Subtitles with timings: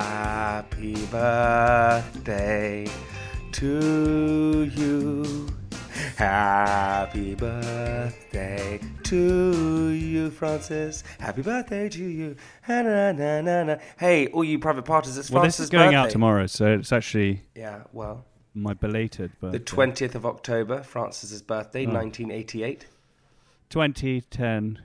[0.00, 2.86] Happy birthday
[3.52, 5.48] to you.
[6.16, 11.04] Happy birthday to you, Francis.
[11.20, 12.36] Happy birthday to you.
[12.66, 12.80] Na,
[13.12, 13.76] na, na, na.
[13.98, 16.90] Hey, all you private parties, it's Well, Francis' this is going out tomorrow, so it's
[16.90, 19.58] actually Yeah, well, my belated birthday.
[19.58, 21.92] the 20th of October, Francis's birthday, Oh.
[21.92, 22.86] 1988.
[23.68, 24.78] 20, 10,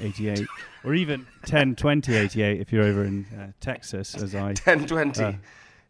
[0.00, 0.46] 88,
[0.84, 4.46] or even 10, 20, 88 if you're over in uh, Texas, as I.
[4.64, 5.22] 1020.
[5.22, 5.32] Uh,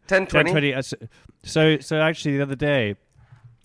[0.07, 0.51] 10, 1020.
[0.51, 0.73] 20.
[0.73, 0.97] uh, so-
[1.43, 2.95] So, so actually, the other day,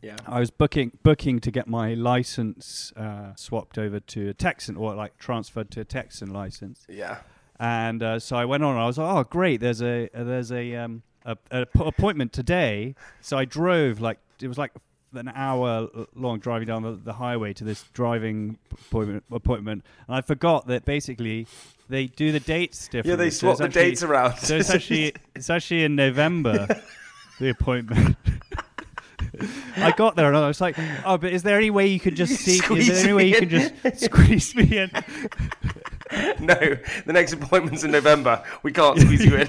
[0.02, 0.16] Yeah.
[0.26, 4.94] I was booking booking to get my license uh, swapped over to a Texan, or
[4.94, 6.86] like transferred to a Texan license.
[6.88, 7.18] Yeah.
[7.58, 8.72] And uh, so I went on.
[8.74, 9.60] and I was like, "Oh, great!
[9.60, 14.18] There's a uh, there's a um a, a p- appointment today." So I drove like
[14.40, 14.72] it was like
[15.14, 20.20] an hour long driving down the, the highway to this driving appointment appointment, and I
[20.20, 21.46] forgot that basically
[21.88, 23.10] they do the dates differently.
[23.10, 24.38] Yeah, they swap it's the actually- dates around.
[24.38, 26.66] So it's actually it's actually in November
[27.40, 28.16] the appointment.
[29.76, 32.16] I got there and I was like, "Oh, but is there any way you could
[32.16, 32.52] just see?
[32.56, 34.90] Is Squeeze there any way you in." just squeeze me in?"
[36.40, 36.54] no,
[37.06, 38.42] the next appointment's in November.
[38.62, 39.46] We can't squeeze you in.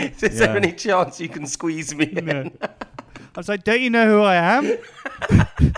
[0.22, 0.56] Is there Yeah.
[0.56, 2.24] any chance you can squeeze me in?
[2.26, 2.50] No.
[2.62, 2.68] I
[3.38, 4.78] was like, "Don't you know who I am?"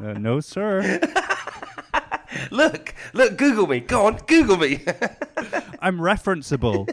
[0.00, 1.00] Uh, no, sir.
[2.52, 3.80] Look, look, Google me.
[3.80, 4.84] Go on, Google me.
[5.80, 6.88] I'm referenceable.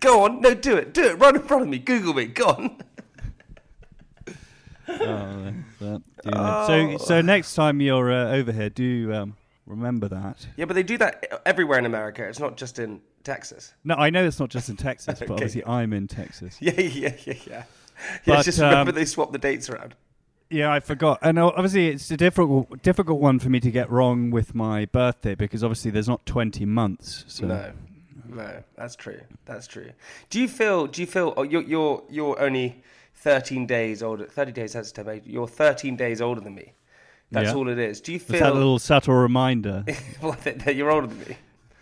[0.00, 1.18] Go on, no, do it, do it.
[1.18, 1.78] Right in front of me.
[1.78, 2.26] Google me.
[2.26, 2.76] Go on.
[4.88, 6.66] Oh, that- yeah.
[6.66, 9.36] So, so next time you're uh, over here, do um,
[9.68, 10.46] remember that.
[10.56, 12.26] Yeah, but they do that everywhere in America.
[12.26, 13.74] It's not just in Texas.
[13.84, 16.56] No, I know it's not just in Texas, but obviously I'm in Texas.
[16.60, 17.62] Yeah, yeah, yeah, yeah.
[18.24, 19.94] Yeah, But, just remember um, they swap the dates around.
[20.50, 21.18] Yeah, I forgot.
[21.20, 24.86] And uh, obviously, it's a difficult, difficult one for me to get wrong with my
[24.86, 27.24] birthday because obviously there's not 20 months.
[27.28, 27.72] So No,
[28.28, 29.20] no, that's true.
[29.44, 29.90] That's true.
[30.30, 30.86] Do you feel?
[30.86, 31.34] Do you feel?
[31.36, 32.82] Oh, you're you're you're only
[33.14, 34.26] thirteen days older.
[34.26, 35.22] Thirty days has to make.
[35.26, 36.72] You're thirteen days older than me.
[37.30, 37.54] That's Yeah.
[37.54, 38.00] all it is.
[38.00, 39.84] Do you Just that feel little subtle reminder
[40.20, 41.36] what, that, that you're older than me?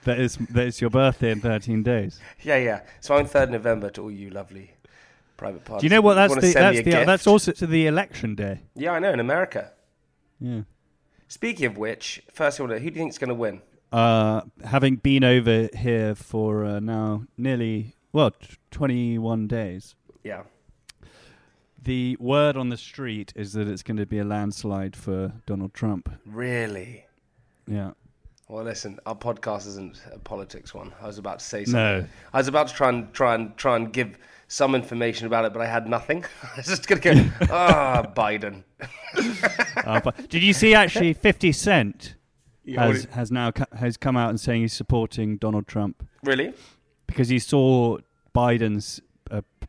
[0.05, 2.21] that is that it's your birthday in 13 days.
[2.43, 2.81] Yeah, yeah.
[3.01, 4.73] So I'm third November to all you lovely
[5.37, 5.83] private parties.
[5.83, 6.15] Do you know what?
[6.15, 8.63] That's the, that's the that's also to the election day.
[8.75, 9.13] Yeah, I know.
[9.13, 9.73] In America.
[10.41, 10.63] Yeah.
[11.29, 13.61] Speaking of which, first order, who do you think's going to win?
[13.93, 20.43] Uh, having been over here for uh, now nearly well t- 21 days, Yeah.
[21.87, 25.73] The word on the street is that it's going to be a landslide for Donald
[25.73, 26.11] Trump.
[26.27, 27.07] Really?
[27.67, 27.93] Yeah.
[28.49, 30.93] Well, listen, our podcast isn't a politics one.
[31.01, 31.73] I was about to say something.
[31.81, 31.99] No.
[32.01, 32.11] something.
[32.35, 35.53] I was about to try and try and try and give some information about it,
[35.53, 36.25] but I had nothing.
[36.43, 37.13] I was just gonna go,
[37.51, 38.63] ah, Biden.
[39.85, 42.15] Uh, but did you see actually 50 Cent
[42.77, 46.53] has what- has now co- has come out and saying he's supporting Donald Trump Really?
[47.07, 47.99] because he saw
[48.35, 49.01] Biden's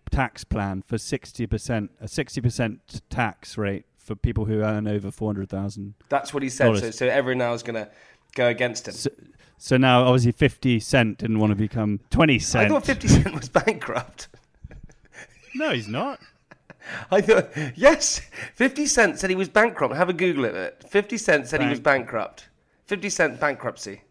[0.09, 5.93] tax plan for 60% a 60% tax rate for people who earn over 400,000.
[6.09, 6.77] That's what he said.
[6.77, 7.89] So, so everyone now is gonna
[8.35, 8.93] go against him.
[8.93, 9.09] So,
[9.57, 12.65] so now obviously 50 Cent didn't want to become 20 Cent.
[12.65, 14.27] I thought Fifty Cent was bankrupt.
[15.55, 16.19] no, he's not.
[17.11, 18.21] I thought yes,
[18.55, 19.93] Fifty Cent said he was bankrupt.
[19.95, 20.85] Have a Google of it.
[20.87, 22.47] Fifty Cent said he was bankrupt.
[22.85, 24.03] Fifty Cent bankruptcy.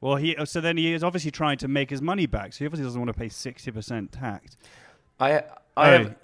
[0.00, 2.52] Well, he so then he is obviously trying to make his money back.
[2.52, 4.56] So he obviously doesn't want to pay 60% tax.
[5.18, 5.42] I
[5.76, 6.16] I Oh, have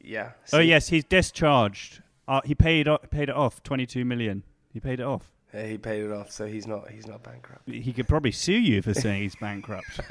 [0.00, 0.30] yeah.
[0.52, 2.02] Oh yes, he's discharged.
[2.28, 4.42] Uh, he paid paid it off, 22 million.
[4.72, 5.30] He paid it off.
[5.54, 7.68] yeah, he paid it off, so he's not he's not bankrupt.
[7.68, 10.00] He could probably sue you for saying he's bankrupt.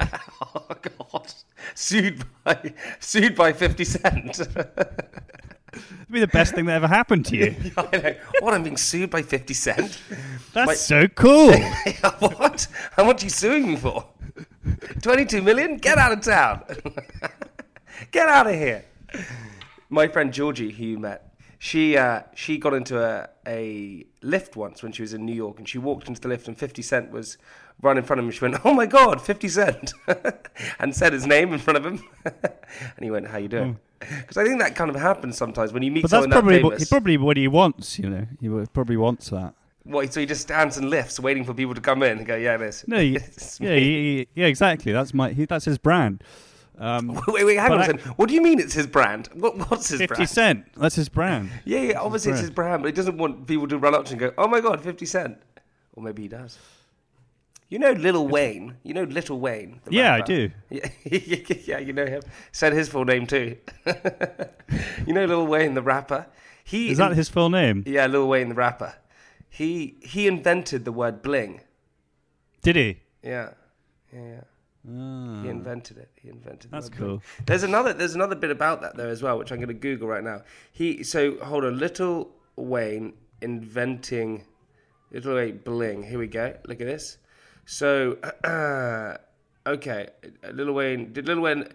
[0.54, 0.66] Oh
[1.10, 1.32] God!
[1.74, 4.40] Sued by sued by Fifty Cent.
[5.76, 7.54] It'd be the best thing that ever happened to you.
[7.76, 8.14] I know.
[8.40, 8.54] What?
[8.54, 10.00] I'm being sued by Fifty Cent?
[10.52, 11.52] That's so cool.
[12.18, 12.66] what?
[12.92, 14.06] How much are you suing me for?
[15.02, 15.76] Twenty-two million?
[15.76, 16.64] Get out of town!
[18.10, 18.84] Get out of here!
[19.88, 24.82] My friend Georgie, who you met, she uh, she got into a, a lift once
[24.82, 27.10] when she was in New York, and she walked into the lift, and 50 Cent
[27.10, 27.38] was
[27.82, 28.30] right in front of him.
[28.30, 29.92] She went, "Oh my God, 50 Cent,"
[30.78, 34.36] and said his name in front of him, and he went, "How you doing?" Because
[34.36, 36.08] I think that kind of happens sometimes when you meet Hmm.
[36.08, 37.98] But that's probably that what, probably what he wants.
[37.98, 39.54] You know, he probably wants that.
[39.84, 42.36] What, so he just stands and lifts, waiting for people to come in and go,
[42.36, 43.12] "Yeah, this." No, he,
[43.60, 44.92] yeah, he, yeah, exactly.
[44.92, 45.32] That's my.
[45.32, 46.22] He, that's his brand.
[46.78, 48.02] Um, Wait, wait, hang on a I- second.
[48.16, 49.30] What do you mean it's his brand?
[49.32, 50.28] What, what's his Fifty brand?
[50.28, 50.66] Cent.
[50.74, 51.50] That's his brand.
[51.64, 54.14] Yeah, yeah, obviously it's his brand, but he doesn't want people to run up to
[54.14, 55.38] him and go, "Oh my god, 50 Cent,"
[55.94, 56.58] or maybe he does.
[57.68, 58.76] You know Little Wayne.
[58.84, 59.80] You know Little Wayne.
[59.84, 60.50] the Yeah, I do.
[60.70, 60.88] Yeah,
[61.64, 62.22] yeah, you know him.
[62.52, 63.56] Said his full name too.
[65.06, 66.26] you know Lil Wayne, the rapper.
[66.64, 67.82] He Is that his full name?
[67.86, 68.94] Yeah, Lil Wayne, the rapper.
[69.48, 71.60] He he invented the word bling.
[72.62, 73.00] Did he?
[73.22, 73.50] Yeah,
[74.12, 74.20] yeah.
[74.20, 74.40] yeah.
[75.42, 76.10] He invented it.
[76.14, 76.70] He invented.
[76.72, 76.76] Ah.
[76.76, 77.08] That's word bling.
[77.08, 77.22] cool.
[77.46, 77.92] There's another.
[77.92, 80.42] There's another bit about that though as well, which I'm going to Google right now.
[80.70, 81.78] He so hold on.
[81.78, 84.44] Little Wayne inventing
[85.10, 86.04] Little Wayne bling.
[86.04, 86.56] Here we go.
[86.66, 87.18] Look at this.
[87.66, 88.16] So
[89.66, 90.08] okay,
[90.52, 91.68] Lil Wayne did Little Wayne.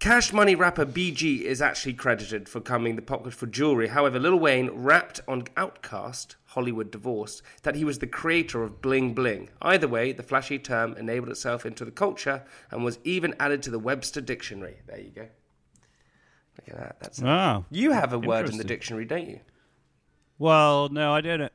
[0.00, 3.88] Cash Money rapper BG is actually credited for coming the pop for jewelry.
[3.88, 9.12] However, Lil Wayne rapped on OutKast, Hollywood Divorce, that he was the creator of bling
[9.12, 9.50] bling.
[9.60, 13.70] Either way, the flashy term enabled itself into the culture and was even added to
[13.70, 14.78] the Webster Dictionary.
[14.86, 15.26] There you go.
[16.56, 16.96] Look at that.
[17.00, 17.58] That's Wow.
[17.58, 19.40] Ah, you have a word in the dictionary, don't you?
[20.38, 21.40] Well, no, I don't.
[21.40, 21.48] know.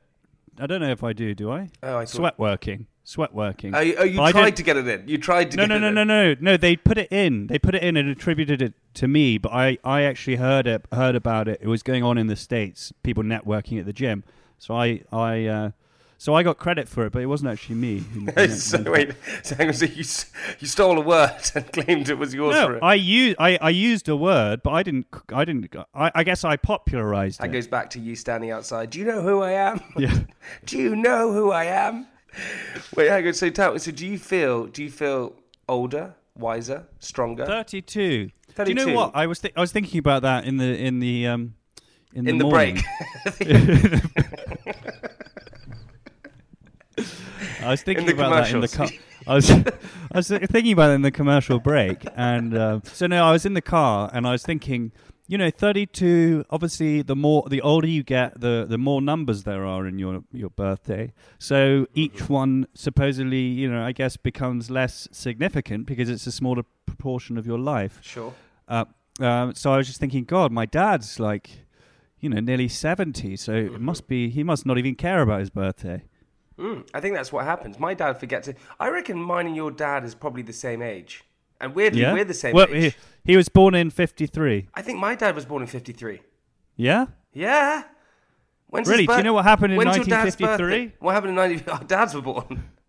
[0.59, 1.33] I don't know if I do.
[1.33, 1.69] Do I?
[1.81, 2.85] Oh, I thought- Sweat working.
[3.07, 3.75] Sweat working.
[3.75, 5.07] Oh, you, oh, you tried to get it in.
[5.07, 5.93] You tried to No, get no, it no, in.
[5.93, 6.35] no, no, no.
[6.41, 7.45] No they put it in.
[7.47, 9.37] They put it in and attributed it to me.
[9.37, 11.59] But I, I actually heard it, heard about it.
[11.61, 12.91] It was going on in the states.
[13.03, 14.23] People networking at the gym.
[14.57, 15.71] So I, I, uh,
[16.17, 17.99] so I got credit for it, but it wasn't actually me.
[17.99, 19.11] who- so, wait,
[19.43, 19.97] so, hang on, so you,
[20.59, 22.79] you stole a word and claimed it was yours for No, it.
[22.81, 25.05] I used I, I used a word, but I didn't.
[25.31, 25.75] I didn't.
[25.93, 27.53] I, I guess I popularized That it.
[27.53, 28.89] goes back to you standing outside.
[28.89, 29.79] Do you know who I am?
[29.95, 30.17] Yeah.
[30.65, 32.07] do you know who I am?
[32.95, 33.33] Wait, hang on.
[33.33, 33.79] So tell me.
[33.79, 34.65] So do you feel?
[34.67, 35.33] Do you feel
[35.67, 37.45] older, wiser, stronger?
[37.45, 38.29] Thirty-two.
[38.55, 39.11] Do you know what?
[39.13, 41.55] I was th- I was thinking about that in the in the um
[42.13, 42.83] in, in the, the morning.
[43.37, 44.01] break.
[47.61, 48.87] I was thinking about that in the car.
[49.27, 49.63] I was I
[50.13, 53.53] was thinking about it in the commercial break, and uh, so no, I was in
[53.53, 54.91] the car and I was thinking,
[55.27, 56.45] you know, thirty-two.
[56.49, 60.23] Obviously, the more the older you get, the the more numbers there are in your
[60.31, 61.13] your birthday.
[61.39, 66.63] So each one supposedly, you know, I guess becomes less significant because it's a smaller
[66.85, 67.99] proportion of your life.
[68.01, 68.33] sure.
[68.67, 68.85] Uh,
[69.19, 71.49] um, so I was just thinking, God, my dad's like,
[72.19, 75.49] you know, nearly seventy, so it must be he must not even care about his
[75.49, 76.03] birthday.
[76.57, 77.79] Mm, I think that's what happens.
[77.79, 78.57] My dad forgets it.
[78.79, 81.23] I reckon mine and your dad is probably the same age,
[81.61, 82.95] and weirdly, Yeah, we're the same well, age.
[83.23, 84.67] He, he was born in fifty-three.
[84.73, 86.21] I think my dad was born in '53.
[86.75, 87.05] Yeah.
[87.33, 87.83] Yeah.
[88.67, 89.03] When's Really?
[89.05, 90.67] his Do you know what happened in your dad's 1953?
[90.85, 90.95] birthday?
[90.99, 91.67] What happened in 90?
[91.71, 92.69] Our dads were born.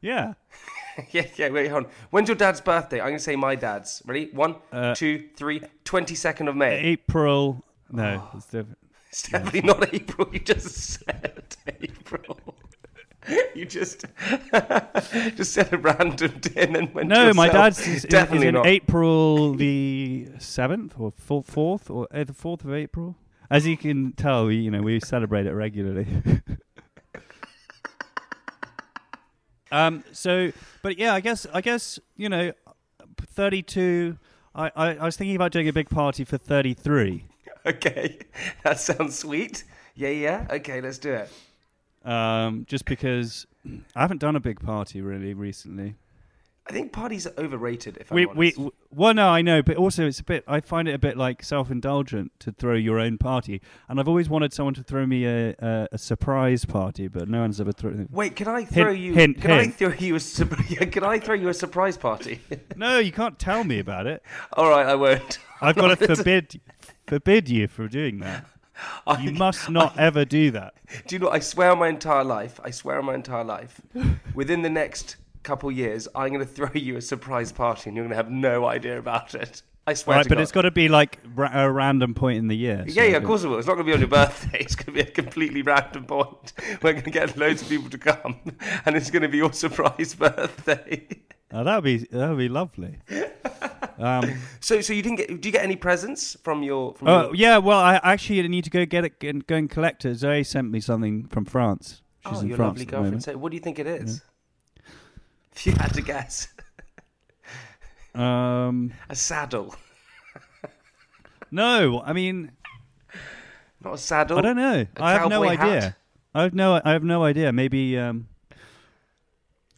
[0.00, 0.34] Yeah.
[1.12, 1.90] yeah, yeah, wait, hold on.
[2.10, 3.00] When's your dad's birthday?
[3.00, 4.02] I'm going to say my dad's.
[4.04, 4.28] Ready?
[4.34, 5.62] One, Uh, two, three.
[5.86, 6.76] 22nd of May.
[6.80, 7.64] April.
[7.90, 8.36] No, Oh.
[8.36, 8.76] it's different.
[9.08, 10.28] It's definitely not April.
[10.30, 12.38] You just said April.
[13.54, 14.04] You just
[15.36, 17.52] just said a random day and went No, my yourself.
[17.52, 18.66] dad's is, is, in not.
[18.66, 23.16] April the seventh or fourth or uh, the fourth of April.
[23.50, 26.06] As you can tell, we, you know we celebrate it regularly.
[29.72, 30.02] um.
[30.12, 30.50] So,
[30.82, 32.52] but yeah, I guess I guess you know,
[33.20, 34.18] thirty-two.
[34.54, 37.26] I, I, I was thinking about doing a big party for thirty-three.
[37.66, 38.18] Okay,
[38.64, 39.64] that sounds sweet.
[39.94, 40.46] Yeah, yeah.
[40.50, 41.30] Okay, let's do it.
[42.04, 43.46] Um, just because
[43.96, 45.96] I haven't done a big party really recently.
[46.66, 47.98] I think parties are overrated.
[47.98, 48.58] If I'm we, honest.
[48.58, 50.44] we, well, no, I know, but also it's a bit.
[50.48, 54.30] I find it a bit like self-indulgent to throw your own party, and I've always
[54.30, 58.08] wanted someone to throw me a, a, a surprise party, but no one's ever thrown.
[58.10, 59.12] Wait, can I throw you?
[59.12, 60.20] hint, can I throw you a?
[60.86, 62.40] Can I throw you a surprise party?
[62.76, 64.22] No, you can't tell me about it.
[64.54, 65.38] All right, I won't.
[65.60, 66.60] I've got to forbid
[67.06, 68.46] forbid you from doing that.
[69.20, 70.74] You must not ever do that.
[71.06, 71.30] Do you know?
[71.30, 72.60] I swear on my entire life.
[72.64, 73.80] I swear on my entire life.
[74.34, 78.04] within the next couple years, I'm going to throw you a surprise party, and you're
[78.04, 79.62] going to have no idea about it.
[79.86, 80.42] I swear Right, but God.
[80.42, 82.84] it's got to be like ra- a random point in the year.
[82.88, 83.58] Yeah, yeah, of course it will.
[83.58, 84.58] It's not going to be on your birthday.
[84.60, 86.54] It's going to be a completely random point.
[86.82, 88.36] We're going to get loads of people to come,
[88.86, 91.06] and it's going to be your surprise birthday.
[91.52, 92.96] Oh, that would be that would be lovely.
[93.98, 95.40] Um, So, so you didn't get?
[95.40, 96.94] Do you get any presents from your?
[96.94, 97.34] From oh your...
[97.34, 100.16] yeah, well, I actually need to go get it and go and collect it.
[100.16, 102.02] Zoe sent me something from France.
[102.26, 103.22] She's Oh, in your France lovely girlfriend.
[103.22, 104.22] So, what do you think it is?
[105.54, 106.48] If you had to guess,
[108.14, 109.74] Um, a saddle,
[111.50, 112.52] no, I mean,
[113.82, 114.38] not a saddle.
[114.38, 114.86] I don't know.
[114.96, 115.96] I have no cowboy idea.
[116.34, 117.52] I have no, I have no idea.
[117.52, 117.98] Maybe.
[117.98, 118.28] Um,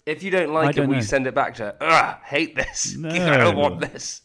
[0.06, 1.00] If you don't I like it, don't you know.
[1.02, 1.76] send it back to her?
[1.80, 2.96] Ugh, hate this.
[2.98, 3.08] No.
[3.08, 4.22] I don't want this.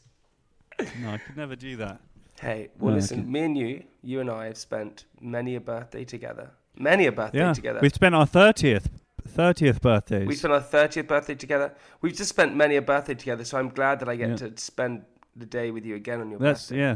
[1.01, 1.99] no, I could never do that.
[2.39, 6.03] Hey, well, No, listen, me and you, you and I have spent many a birthday
[6.05, 6.51] together.
[6.75, 7.79] Many a birthday Yeah, together.
[7.81, 8.89] we've spent our thirtieth,
[9.27, 10.27] thirtieth birthdays.
[10.27, 11.73] We spent our 30th birthday together.
[12.01, 14.35] We've just spent many a birthday together, so I'm glad that I get Yeah.
[14.37, 15.03] to spend
[15.35, 16.79] the day with you again on your That's birthday.
[16.81, 16.95] yeah.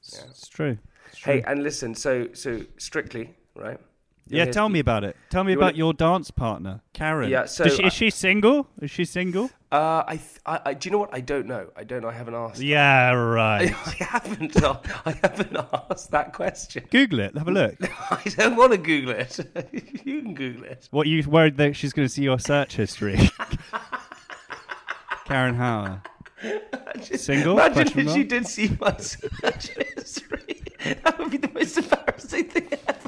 [0.00, 0.78] It's, it's true.
[1.08, 1.32] It's true.
[1.34, 3.80] Hey, and listen, so so strictly, right?
[4.30, 5.16] Yeah, tell me about it.
[5.30, 7.30] Tell me You about wanna- your dance partner, Karen.
[7.30, 8.68] Yeah, so she, I- is she single?
[8.80, 9.50] Is she single?
[9.70, 11.10] Uh, I, th- I, I, do you know what?
[11.12, 11.68] I don't know.
[11.76, 12.08] I don't know.
[12.08, 12.58] I haven't asked.
[12.60, 13.70] Yeah, right.
[13.86, 14.62] I haven't.
[14.62, 15.54] uh, I haven't
[15.90, 16.86] asked that question.
[16.90, 17.36] Google it.
[17.36, 17.74] Have a look.
[18.10, 19.38] I don't want to Google it.
[20.04, 20.88] you can Google it.
[20.90, 23.18] What you worried that she's going to see your search history?
[25.26, 26.00] Karen Hauer.
[27.02, 27.54] Single?
[27.58, 28.16] Imagine Question if mark?
[28.16, 30.62] she did see my search history.
[31.02, 33.07] That would be the most embarrassing thing ever.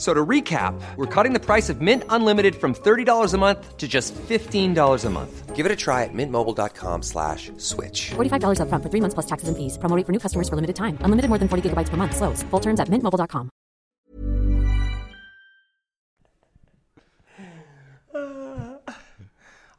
[0.00, 3.76] F- So to recap, we're cutting the price of Mint Unlimited from $30 a month
[3.76, 5.54] to just $15 a month.
[5.54, 8.12] Give it a try at mintmobile.com slash switch.
[8.16, 9.76] $45 upfront for three months plus taxes and fees.
[9.76, 10.96] Promo for new customers for limited time.
[11.04, 12.16] Unlimited more than 40 gigabytes per month.
[12.16, 12.42] Slows.
[12.44, 13.50] Full terms at mintmobile.com.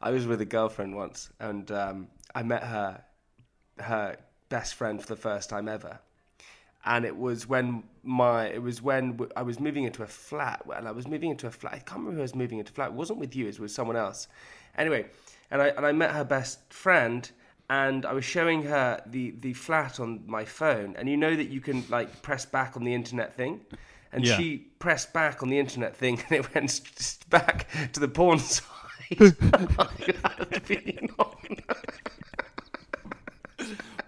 [0.00, 3.02] I was with a girlfriend once, and um, I met her,
[3.78, 4.16] her
[4.48, 5.98] best friend for the first time ever.
[6.84, 10.88] And it was when my, it was when I was moving into a flat, and
[10.88, 11.74] I was moving into a flat.
[11.74, 12.88] I can't remember who I was moving into a flat.
[12.88, 14.26] It wasn't with you; it was with someone else.
[14.76, 15.06] Anyway,
[15.50, 17.30] and I and I met her best friend,
[17.70, 21.48] and I was showing her the the flat on my phone, and you know that
[21.50, 23.60] you can like press back on the internet thing.
[24.14, 24.36] And Yeah.
[24.36, 26.80] she pressed back on the internet thing, and it went
[27.30, 28.66] back to the porn site.
[29.20, 31.36] I had been on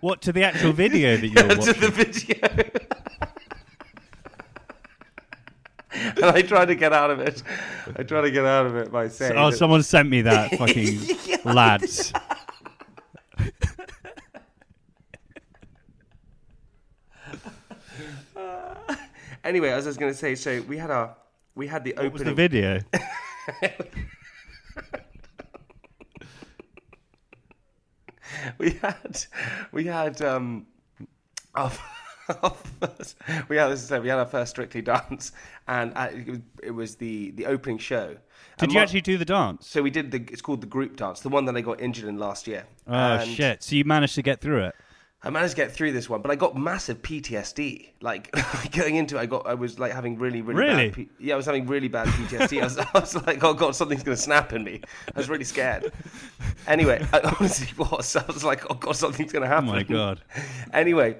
[0.04, 1.80] what to the actual video that you're to watching?
[1.80, 2.36] the video.
[6.16, 7.42] and I tried to get out of it.
[7.96, 10.50] I tried to get out of it by saying, Oh, that- someone sent me that
[10.58, 10.98] fucking
[11.46, 12.12] lads.
[19.42, 21.16] Anyway, as I was going to say, so we had our
[21.54, 22.34] we had the What was opening.
[22.34, 22.80] the video?
[28.58, 29.24] we had
[29.72, 30.66] we had um
[31.54, 31.70] our,
[32.42, 33.16] our first,
[33.48, 35.32] we had as I said, we had our first strictly dance
[35.68, 38.18] and uh, it, was, it was the the opening show Did
[38.64, 39.66] And you my- actually do the dance?
[39.68, 42.06] so we did the it's called the group dance the one that I got injured
[42.08, 43.62] in last year Oh And shit!
[43.62, 44.74] So you managed to get through it?
[45.24, 48.30] I managed to get through this one but I got massive PTSD like
[48.72, 50.86] going into it I got I was like having really really Really?
[50.88, 53.54] bad P- yeah I was having really bad PTSD I was, I was like oh
[53.54, 54.80] god something's gonna snap in me
[55.14, 55.92] I was really scared
[56.66, 60.20] anyway I honestly was I was like oh god something's gonna Oh happen my god!
[60.72, 61.16] anyway,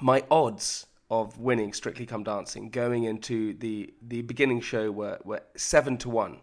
[0.00, 5.40] my odds of winning Strictly Come Dancing going into the the beginning show were, were
[5.56, 6.38] seven to one.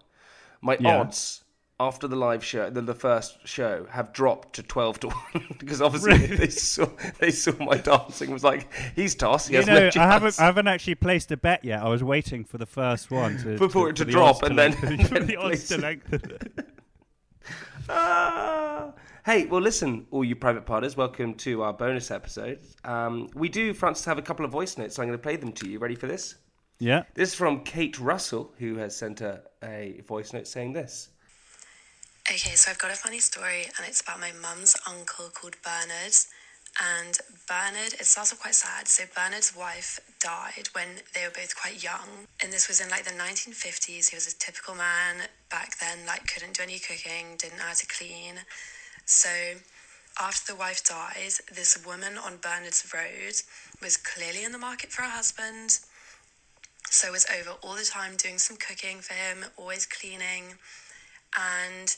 [0.62, 0.98] My Yeah.
[1.01, 1.43] odds
[1.79, 5.82] after the live show, the, the first show, have dropped to twelve to one because
[5.82, 6.88] obviously they saw
[7.20, 8.32] they saw my dancing.
[8.32, 9.50] Was like he's tossed.
[9.50, 10.39] He You know, no I haven't.
[10.39, 11.82] I haven't actually placed a bet yet.
[11.82, 14.46] I was waiting for the first one to Before it to for the drop to
[14.48, 14.72] and then-
[15.05, 15.82] for then the odds to it.
[15.82, 16.22] lengthen.
[17.89, 18.94] Ah.
[19.25, 22.60] Hey, well, listen, all you private partners, welcome to our bonus episode.
[22.84, 25.36] Um, we do, Francis, have a couple of voice notes, so I'm going to play
[25.36, 25.79] them to you.
[25.79, 26.36] Ready for this?
[26.77, 27.03] Yeah.
[27.15, 31.10] This is from Kate Russell, who has sent a, a voice note saying this.
[32.27, 36.17] Okay, so I've got a funny story, and it's about my mum's uncle called Bernard.
[36.82, 38.88] And Bernard, it starts off quite sad.
[38.88, 43.03] So Bernard's wife died when they were both quite young, and this was in like
[43.03, 44.10] the 1950s.
[44.10, 47.74] He was a typical man back then, like couldn't do any cooking, didn't know how
[47.74, 48.41] to clean.
[49.05, 49.29] So
[50.20, 53.36] after the wife died, this woman on Bernard's road
[53.84, 55.77] was clearly in the market for a husband.
[56.89, 60.58] So was over all the time doing some cooking for him, always cleaning.
[61.38, 61.96] And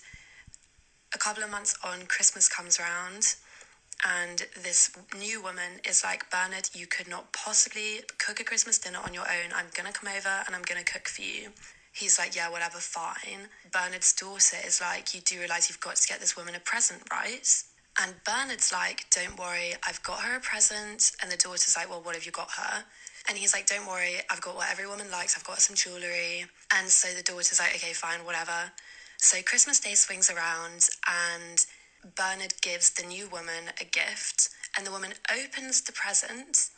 [1.14, 3.36] a couple of months on, Christmas comes around,
[4.06, 9.00] and this new woman is like, Bernard, you could not possibly cook a Christmas dinner
[9.04, 9.52] on your own.
[9.56, 11.50] I'm gonna come over and I'm gonna cook for you.
[11.94, 13.50] He's like, yeah, whatever, fine.
[13.72, 17.02] Bernard's daughter is like, you do realize you've got to get this woman a present,
[17.10, 17.64] right?
[18.00, 21.14] And Bernard's like, don't worry, I've got her a present.
[21.24, 22.84] And the daughter's like, well, what have you got her?
[23.28, 25.36] And he's like, don't worry, I've got what every woman likes.
[25.36, 26.46] I've got some jewellery.
[26.78, 28.72] And so the daughter's like, okay, fine, whatever.
[29.18, 31.66] So Christmas Day swings around and
[32.16, 36.70] Bernard gives the new woman a gift, and the woman opens the present,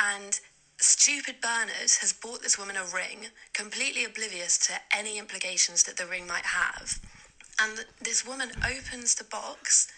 [0.00, 0.40] and
[0.78, 6.06] stupid Bernard has bought this woman a ring, completely oblivious to any implications that the
[6.06, 7.00] ring might have.
[7.60, 9.88] And this woman opens the box,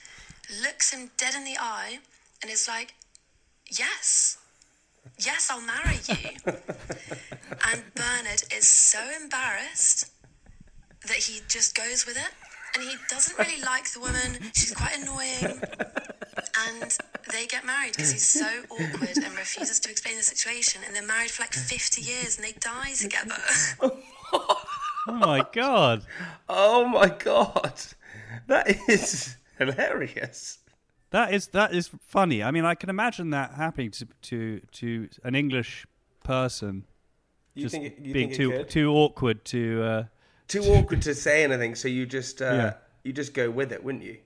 [0.62, 1.99] looks him dead in the eye,
[2.42, 2.94] and is like,
[3.70, 4.38] Yes,
[5.18, 6.40] yes, I'll marry you.
[7.72, 10.10] and Bernard is so embarrassed
[11.07, 12.30] that he just goes with it.
[12.75, 14.50] And he doesn't really like the woman.
[14.54, 15.61] She's quite annoying.
[16.69, 16.99] And
[17.33, 20.83] they get married because he's so awkward and refuses to explain the situation.
[20.87, 23.35] And they're married for like 50 years and they die together.
[25.09, 26.02] Oh my god.
[26.49, 27.73] Oh my god,
[28.47, 30.59] that is hilarious.
[31.11, 32.42] That is that is funny.
[32.42, 35.87] I mean, I can imagine that happening to to, to an English
[36.23, 36.85] person.
[37.54, 38.71] You just think it, you being think it too could?
[38.71, 39.83] too awkward to.
[39.83, 40.04] Uh,
[40.50, 42.73] too awkward to say anything, so you just uh, Yeah.
[43.04, 44.19] you just go with it, wouldn't you?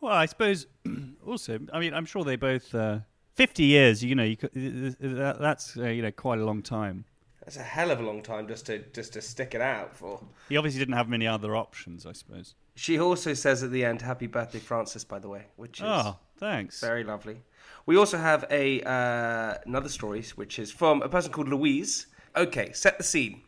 [0.00, 0.66] well, I suppose.
[1.26, 2.74] also, I mean, I'm sure they both.
[2.74, 2.98] Uh,
[3.34, 7.06] Fifty years, you know, you could, that, that's uh, you know quite a long time.
[7.40, 10.20] That's a hell of a long time just to just to stick it out for.
[10.50, 12.54] He obviously didn't have many other options, I suppose.
[12.74, 16.18] She also says at the end, "Happy birthday, Francis." By the way, which is Oh,
[16.36, 16.78] thanks.
[16.80, 17.40] very lovely.
[17.86, 22.08] We also have a uh, another story, which is from a person called Louise.
[22.36, 23.40] Okay, set the scene.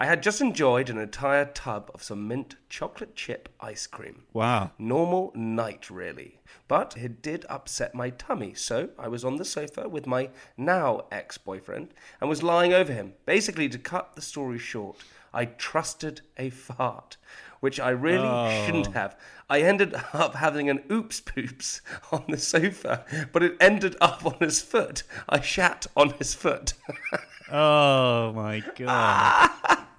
[0.00, 4.22] I had just enjoyed an entire tub of some mint chocolate chip ice cream.
[4.32, 4.70] Wow.
[4.78, 6.40] Normal night, really.
[6.68, 11.02] But it did upset my tummy, so I was on the sofa with my now
[11.12, 13.12] ex boyfriend and was lying over him.
[13.26, 14.96] Basically, to cut the story short,
[15.34, 17.18] I trusted a fart,
[17.60, 18.64] which I really Oh.
[18.64, 19.18] shouldn't have.
[19.50, 24.38] I ended up having an oops poops on the sofa, but it ended up on
[24.40, 25.02] his foot.
[25.28, 26.72] I shat on his foot.
[27.52, 29.50] Oh my god.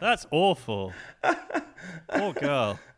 [0.00, 0.92] That's awful.
[2.08, 2.80] Poor girl.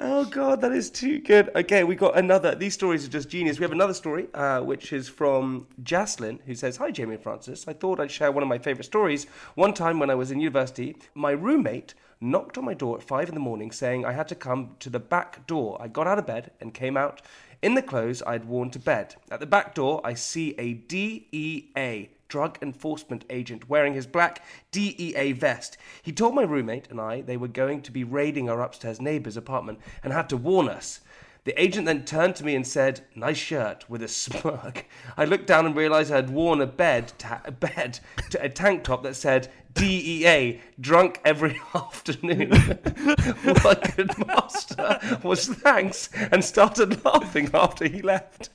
[0.00, 1.50] Oh god, that is too good.
[1.56, 2.54] Okay, we got another.
[2.54, 3.58] These stories are just genius.
[3.58, 7.66] We have another story, uh, which is from Jaslyn, who says, "Hi, Jamie and Francis.
[7.66, 9.26] I thought I'd share one of my favourite stories.
[9.54, 13.28] One time when I was in university, my roommate knocked on my door at five
[13.28, 15.78] in the morning, saying I had to come to the back door.
[15.80, 17.22] I got out of bed and came out
[17.64, 19.16] in the clothes I'd worn to bed.
[19.30, 25.30] At the back door, I see a DEA." drug enforcement agent wearing his black DEA
[25.32, 25.76] vest.
[26.02, 29.36] He told my roommate and I they were going to be raiding our upstairs neighbour's
[29.36, 31.00] apartment and had to warn us.
[31.44, 34.86] The agent then turned to me and said, "Nice shirt," with a smirk.
[35.16, 38.00] I looked down and realised I had worn a bed, ta- a bed,
[38.40, 42.52] a tank top that said "DEA," drunk every afternoon.
[42.52, 48.50] All I master was thanks and started laughing after he left.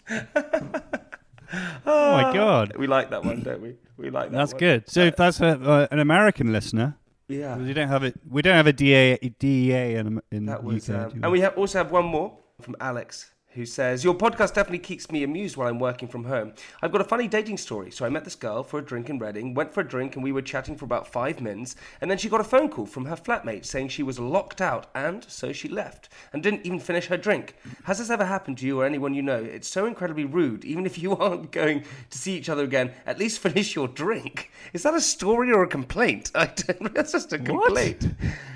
[1.86, 2.76] Oh my god.
[2.78, 3.76] We like that one, don't we?
[3.98, 4.38] We like that.
[4.38, 4.60] That's one.
[4.60, 4.90] good.
[4.90, 6.96] So if that's a, uh, an American listener,
[7.28, 7.58] Yeah.
[7.58, 8.16] we don't have it.
[8.30, 10.96] We don't have a DA, DEA in, in That the was, UK.
[11.14, 14.80] um, and we have, also have one more from Alex, who says, Your podcast definitely
[14.80, 16.54] keeps me amused while I'm working from home.
[16.82, 17.92] I've got a funny dating story.
[17.92, 20.24] So I met this girl for a drink in Reading, went for a drink, and
[20.24, 21.76] we were chatting for about five minutes.
[22.02, 24.88] And then she got a phone call from her flatmate saying she was locked out,
[24.94, 27.56] and so she left and didn't even finish her drink.
[27.86, 29.44] Has this ever happened to you or anyone you know?
[29.44, 30.64] It's so incredibly rude.
[30.64, 34.52] Even if you aren't going to see each other again, at least finish your drink.
[34.74, 36.32] Is that a story or a complaint?
[36.36, 37.66] I don't, that's just a What?
[37.66, 38.08] complaint.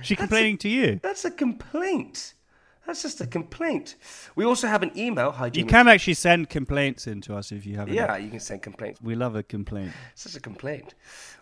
[0.04, 1.00] She complaining to you?
[1.02, 2.34] That's a complaint.
[2.86, 3.96] That's just a complaint.
[4.36, 5.32] We also have an email.
[5.32, 7.88] Hi, You can actually send complaints in to us if you have.
[7.88, 9.00] Yeah, you can send complaints.
[9.02, 9.94] we love a complaint.
[10.12, 10.94] It's just a complaint.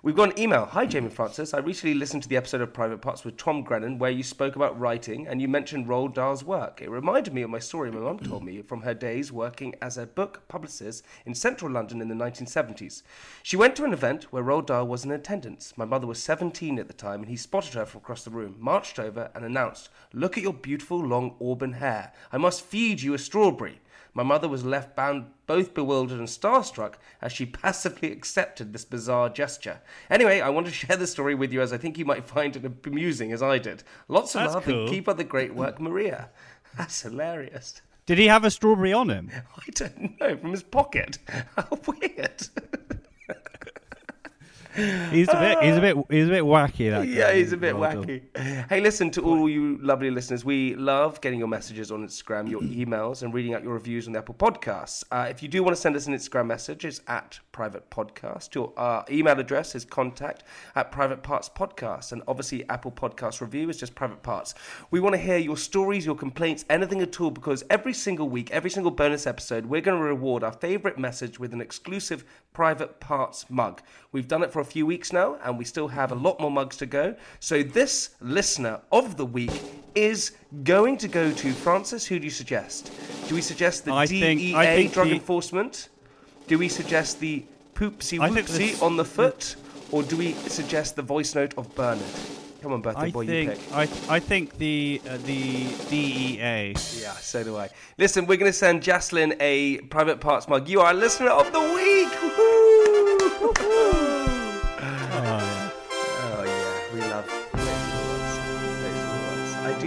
[0.04, 0.66] We've got an email.
[0.66, 1.56] Hi, Jamie Francis.
[1.56, 4.56] I recently listened to the episode of Private Parts with Tom Grennan where you spoke
[4.56, 6.80] about writing and you mentioned Roald Dahl's work.
[6.80, 9.98] It reminded me of my story my mum told me from her days working as
[9.98, 13.02] a book publicist in central London in the 1970s.
[13.42, 15.74] She went to an event where Roald Dahl was in attendance.
[15.76, 18.58] My mother was 17 at the time and he spotted her from across the room,
[18.60, 22.14] marched over and announced, Look at your beautiful long auburn hair.
[22.32, 23.82] I must feed you a strawberry.
[24.14, 29.30] My mother was left bound, both bewildered and starstruck, as she passively accepted this bizarre
[29.30, 29.82] gesture.
[30.10, 32.56] Anyway, I want to share the story with you as I think you might find
[32.56, 33.84] it amusing as I did.
[34.08, 34.82] Lots of That's love cool.
[34.82, 36.30] and keep up the great work, Maria.
[36.78, 37.82] That's hilarious.
[38.06, 39.32] Did he have a strawberry on him?
[39.58, 41.18] I don't know, from his pocket.
[41.56, 42.48] How weird.
[44.76, 45.64] He's a bit.
[45.64, 45.98] He's a bit.
[46.10, 46.90] He's a bit wacky.
[46.92, 48.22] That Yeah, guy, he's a bit wacky.
[48.70, 50.46] Hey, listen to all you lovely listeners.
[50.46, 54.14] We love getting your messages on Instagram, your emails, and reading out your reviews on
[54.14, 55.04] the Apple Podcasts.
[55.12, 58.56] Uh, if you do want to send us an Instagram message, it's at Private Podcast.
[58.56, 60.44] Your uh, email address is contact
[60.76, 62.14] at Private Parts Podcast.
[62.14, 64.56] And obviously, Apple Podcast review is just Private Parts.
[64.90, 68.52] We want to hear your stories, your complaints, anything at all, because every single week,
[68.52, 73.00] every single bonus episode, we're going to reward our favorite message with an exclusive Private
[73.00, 73.82] Parts mug.
[74.12, 76.40] We've done it for for a few weeks now, and we still have a lot
[76.40, 77.16] more mugs to go.
[77.40, 79.52] So this listener of the week
[79.96, 82.06] is going to go to Francis.
[82.06, 82.92] Who do you suggest?
[83.28, 85.90] Do we suggest the I DEA think- Drug the- Enforcement?
[86.48, 87.44] Do we suggest the
[87.74, 89.56] poopsie whoopsie on the foot,
[89.92, 92.06] or do we suggest the voice note of Bernard?
[92.62, 93.74] Come on, birthday I boy, you think pick.
[93.74, 93.84] I
[94.18, 96.76] I think the uh, the DEA.
[97.02, 97.70] Yeah, so do I.
[97.98, 100.70] Listen, we're going to send Jaslyn a private parts mug.
[100.70, 102.12] You are a listener of the week.
[102.22, 102.62] Woohoo!
[103.64, 104.01] Oh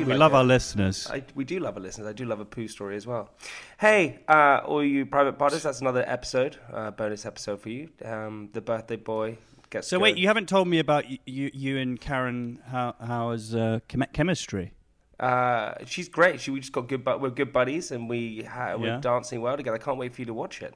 [0.07, 1.09] We like love our listeners.
[1.11, 2.07] I, we do love our listeners.
[2.07, 3.31] I do love a poo story as well.
[3.79, 7.89] Hey, uh, all you private partners, that's another episode, uh, bonus episode for you.
[8.05, 9.39] Um, the birthday boy
[9.71, 9.89] gets.
[9.89, 12.59] So wait, you haven't told me about you, you, you and Karen.
[12.71, 14.73] How how is uh, chem- chemistry?
[15.21, 16.41] Uh, she's great.
[16.41, 17.05] She we just got good.
[17.05, 19.01] Bu- we're good buddies, and we ha- we're Yeah.
[19.01, 19.77] dancing well together.
[19.77, 20.75] I can't wait for you to watch it.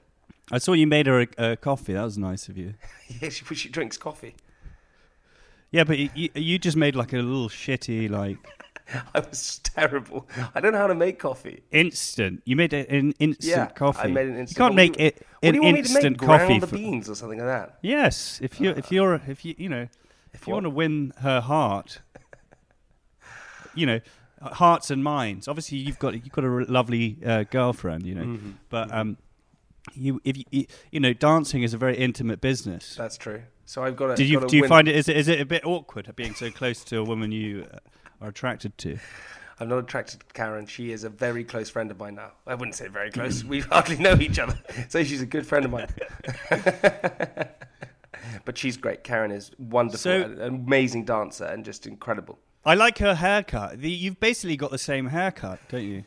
[0.51, 1.93] I saw you made her a, a coffee.
[1.95, 2.75] That was nice of you.
[3.21, 4.35] Yeah, she she drinks coffee.
[5.71, 8.39] Yeah, but you, you just made like a little shitty like
[9.15, 10.29] I was terrible.
[10.55, 11.63] I don't know how to make coffee.
[11.71, 12.43] instant.
[12.45, 14.01] You made an instant Yeah, coffee.
[14.01, 14.59] I made an instant.
[14.59, 16.19] You can't make it an do you want me to instant make?
[16.19, 16.59] Ground coffee.
[16.61, 17.79] the for- beans or something like that.
[17.83, 19.89] Yes, if you if you're if you you know
[20.33, 22.01] if you want to win her heart,
[23.75, 24.01] you know,
[24.43, 25.49] hearts and minds.
[25.49, 28.51] Obviously, you've got you've got a lovely uh, girlfriend, you know, Mm-hmm.
[28.71, 29.17] but um,
[29.95, 32.95] you if you, you you know, dancing is a very intimate business.
[32.97, 33.43] That's true.
[33.67, 34.15] So I've got to.
[34.17, 34.69] Did you got do you win.
[34.69, 37.33] find it is it is it a bit awkward being so close to a woman
[37.33, 37.79] you uh,
[38.21, 38.99] are attracted to?
[39.61, 40.67] I'm not attracted to Karen.
[40.67, 42.31] She is a very close friend of mine now.
[42.47, 43.43] I wouldn't say very close.
[43.45, 44.59] we hardly know each other.
[44.89, 45.89] So she's a good friend of mine.
[48.45, 49.03] but she's great.
[49.05, 52.39] Karen is wonderful, So- an amazing dancer, and just incredible.
[52.65, 53.81] I like her haircut.
[53.81, 56.05] The, you've basically got the same haircut, don't you?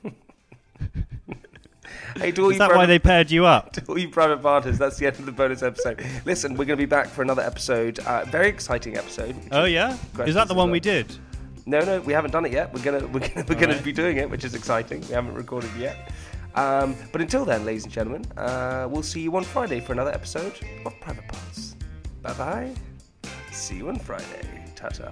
[2.15, 3.73] Hey, Is that why they paired you up?
[3.73, 6.05] to all you private partners, that's the end of the bonus episode.
[6.25, 7.99] Listen, we're going to be back for another episode.
[7.99, 9.35] Uh, very exciting episode.
[9.51, 10.73] Oh yeah, is that the one well.
[10.73, 11.17] we did?
[11.65, 12.73] No, no, we haven't done it yet.
[12.73, 13.83] We're gonna we're gonna we're gonna right.
[13.83, 15.01] be doing it, which is exciting.
[15.01, 16.11] We haven't recorded yet.
[16.55, 20.11] Um, but until then, ladies and gentlemen, uh, we'll see you on Friday for another
[20.11, 20.53] episode
[20.85, 21.75] of Private Parts.
[22.21, 22.73] Bye bye.
[23.51, 24.65] See you on Friday.
[24.75, 25.11] Ta ta.